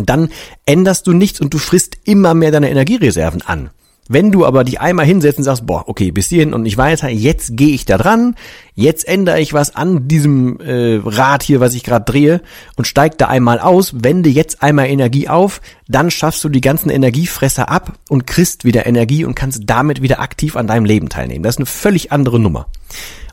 dann 0.00 0.30
änderst 0.66 1.06
du 1.06 1.12
nichts 1.12 1.40
und 1.40 1.52
du 1.54 1.58
frisst 1.58 1.96
immer 2.04 2.34
mehr 2.34 2.50
deine 2.50 2.70
Energiereserven 2.70 3.42
an. 3.42 3.70
Wenn 4.08 4.32
du 4.32 4.44
aber 4.44 4.64
dich 4.64 4.80
einmal 4.80 5.06
hinsetzt 5.06 5.38
und 5.38 5.44
sagst, 5.44 5.64
boah, 5.64 5.84
okay, 5.86 6.10
bis 6.10 6.26
hierhin 6.26 6.54
und 6.54 6.62
nicht 6.62 6.76
weiter, 6.76 7.08
jetzt 7.08 7.56
gehe 7.56 7.72
ich 7.72 7.84
da 7.84 7.96
dran, 7.96 8.34
jetzt 8.74 9.06
ändere 9.06 9.40
ich 9.40 9.52
was 9.52 9.76
an 9.76 10.08
diesem 10.08 10.58
äh, 10.60 11.00
Rad 11.04 11.44
hier, 11.44 11.60
was 11.60 11.74
ich 11.74 11.84
gerade 11.84 12.04
drehe 12.04 12.42
und 12.76 12.86
steig 12.86 13.16
da 13.18 13.28
einmal 13.28 13.60
aus, 13.60 14.02
wende 14.02 14.28
jetzt 14.28 14.60
einmal 14.60 14.88
Energie 14.88 15.28
auf, 15.28 15.60
dann 15.86 16.10
schaffst 16.10 16.42
du 16.42 16.48
die 16.48 16.60
ganzen 16.60 16.90
Energiefresser 16.90 17.68
ab 17.68 17.92
und 18.08 18.26
kriegst 18.26 18.64
wieder 18.64 18.86
Energie 18.86 19.24
und 19.24 19.36
kannst 19.36 19.62
damit 19.66 20.02
wieder 20.02 20.20
aktiv 20.20 20.56
an 20.56 20.66
deinem 20.66 20.84
Leben 20.84 21.08
teilnehmen. 21.08 21.44
Das 21.44 21.54
ist 21.54 21.60
eine 21.60 21.66
völlig 21.66 22.10
andere 22.10 22.40
Nummer. 22.40 22.66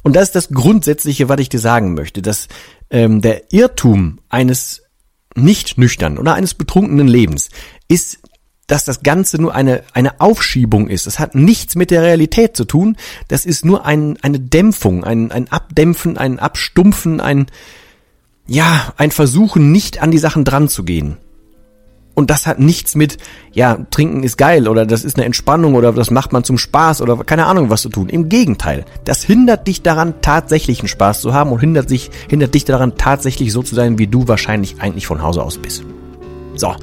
Und 0.04 0.16
das 0.16 0.26
ist 0.26 0.36
das 0.36 0.50
Grundsätzliche, 0.50 1.30
was 1.30 1.40
ich 1.40 1.50
dir 1.50 1.60
sagen 1.60 1.96
möchte, 1.96 2.22
dass 2.22 2.48
ähm, 2.92 3.22
der 3.22 3.52
Irrtum 3.52 4.20
eines 4.30 4.84
nicht 5.36 5.78
nüchtern 5.78 6.18
oder 6.18 6.34
eines 6.36 6.54
betrunkenen 6.54 7.08
Lebens 7.08 7.50
ist 7.88 8.20
dass 8.70 8.86
das 8.86 9.02
Ganze 9.02 9.42
nur 9.42 9.54
eine, 9.54 9.84
eine 9.94 10.22
Aufschiebung 10.22 10.88
ist. 10.88 11.08
Das 11.08 11.20
hat 11.20 11.36
nichts 11.36 11.76
mit 11.76 11.92
der 11.92 12.04
Realität 12.04 12.56
zu 12.56 12.66
tun. 12.66 12.96
Das 13.28 13.46
ist 13.46 13.66
nur 13.66 13.86
ein, 13.86 14.18
eine 14.22 14.40
Dämpfung, 14.40 15.04
ein, 15.04 15.32
ein 15.32 15.52
Abdämpfen, 15.52 16.18
ein 16.18 16.40
Abstumpfen, 16.40 17.20
ein, 17.20 17.48
ja, 18.48 18.94
ein 18.96 19.12
Versuchen, 19.12 19.72
nicht 19.72 20.02
an 20.02 20.12
die 20.12 20.20
Sachen 20.20 20.46
dran 20.46 20.70
zu 20.70 20.84
gehen. 20.84 21.18
Und 22.14 22.30
das 22.30 22.46
hat 22.48 22.60
nichts 22.60 22.96
mit, 22.96 23.18
ja, 23.54 23.78
trinken 23.92 24.24
ist 24.24 24.38
geil 24.38 24.68
oder 24.68 24.86
das 24.86 25.04
ist 25.04 25.16
eine 25.16 25.26
Entspannung 25.26 25.74
oder 25.76 25.94
das 25.94 26.12
macht 26.12 26.34
man 26.34 26.44
zum 26.44 26.58
Spaß 26.58 27.02
oder 27.02 27.16
keine 27.24 27.46
Ahnung 27.46 27.70
was 27.70 27.82
zu 27.82 27.90
tun. 27.90 28.10
Im 28.10 28.30
Gegenteil. 28.30 28.86
Das 29.06 29.24
hindert 29.24 29.68
dich 29.68 29.84
daran, 29.84 30.16
tatsächlich 30.22 30.80
einen 30.80 30.90
Spaß 30.90 31.22
zu 31.22 31.34
haben 31.34 31.52
und 31.52 31.60
hindert, 31.60 31.88
sich, 31.90 32.12
hindert 32.28 32.54
dich 32.54 32.66
daran, 32.66 32.98
tatsächlich 32.98 33.54
so 33.54 33.64
zu 33.64 33.74
sein, 33.74 33.98
wie 33.98 34.08
du 34.08 34.28
wahrscheinlich 34.28 34.82
eigentlich 34.82 35.08
von 35.08 35.24
Hause 35.24 35.42
aus 35.42 35.58
bist. 35.58 35.86
So. 36.56 36.76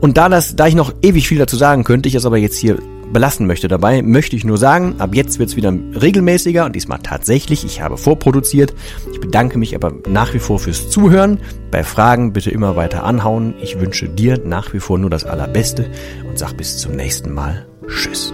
Und 0.00 0.16
da 0.16 0.28
das, 0.28 0.54
da 0.56 0.66
ich 0.66 0.74
noch 0.74 0.92
ewig 1.02 1.28
viel 1.28 1.38
dazu 1.38 1.56
sagen 1.56 1.84
könnte, 1.84 2.08
ich 2.08 2.14
es 2.14 2.26
aber 2.26 2.36
jetzt 2.36 2.56
hier 2.56 2.78
belassen 3.12 3.46
möchte 3.46 3.68
dabei, 3.68 4.02
möchte 4.02 4.36
ich 4.36 4.44
nur 4.44 4.58
sagen, 4.58 4.96
ab 4.98 5.14
jetzt 5.14 5.38
wird 5.38 5.50
es 5.50 5.56
wieder 5.56 5.72
regelmäßiger 5.72 6.64
und 6.64 6.76
diesmal 6.76 6.98
tatsächlich. 7.02 7.64
Ich 7.64 7.80
habe 7.80 7.96
vorproduziert. 7.96 8.74
Ich 9.12 9.20
bedanke 9.20 9.58
mich 9.58 9.74
aber 9.74 9.92
nach 10.08 10.34
wie 10.34 10.38
vor 10.38 10.58
fürs 10.58 10.90
Zuhören. 10.90 11.40
Bei 11.70 11.82
Fragen 11.82 12.32
bitte 12.32 12.50
immer 12.50 12.76
weiter 12.76 13.04
anhauen. 13.04 13.54
Ich 13.62 13.80
wünsche 13.80 14.08
dir 14.08 14.38
nach 14.44 14.72
wie 14.72 14.80
vor 14.80 14.98
nur 14.98 15.10
das 15.10 15.24
Allerbeste 15.24 15.90
und 16.28 16.38
sag 16.38 16.56
bis 16.56 16.78
zum 16.78 16.92
nächsten 16.92 17.32
Mal. 17.32 17.66
Tschüss. 17.88 18.32